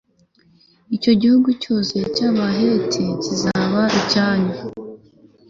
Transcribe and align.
icyo 0.95 1.11
gihugu 1.21 1.49
cyose 1.63 1.95
cy'abaheti 2.15 3.03
kizaba 3.23 3.81
icyanyu 3.99 4.55